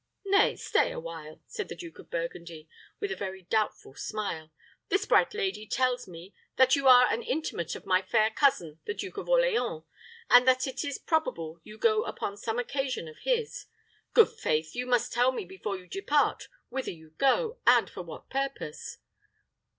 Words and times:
"Nay, 0.25 0.55
stay 0.55 0.91
a 0.91 0.99
while," 0.99 1.39
said 1.45 1.69
the 1.69 1.75
Duke 1.75 1.99
of 1.99 2.09
Burgundy, 2.09 2.67
with 2.99 3.11
a 3.11 3.15
very 3.15 3.43
doubtful 3.43 3.93
smile. 3.93 4.51
"This 4.89 5.05
bright 5.05 5.35
lady 5.35 5.67
tells 5.67 6.07
me 6.07 6.33
that 6.55 6.75
you 6.75 6.87
are 6.87 7.05
an 7.13 7.21
intimate 7.21 7.75
of 7.75 7.85
my 7.85 8.01
fair 8.01 8.31
cousin 8.31 8.79
the 8.87 8.95
Duke 8.95 9.17
of 9.17 9.29
Orleans, 9.29 9.83
and 10.27 10.47
that 10.47 10.65
it 10.65 10.83
is 10.83 10.97
probable 10.97 11.59
you 11.63 11.77
go 11.77 12.03
upon 12.05 12.35
some 12.35 12.57
occasion 12.57 13.07
of 13.07 13.19
his. 13.19 13.67
Good 14.15 14.29
faith! 14.29 14.73
you 14.73 14.87
must 14.87 15.13
tell 15.13 15.31
me 15.31 15.45
before 15.45 15.77
you 15.77 15.85
depart 15.85 16.47
whither 16.69 16.89
you 16.89 17.11
go, 17.19 17.59
and 17.67 17.87
for 17.87 18.01
what 18.01 18.27
purpose." 18.27 18.97